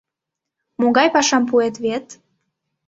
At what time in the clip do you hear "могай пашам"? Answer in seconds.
0.81-1.43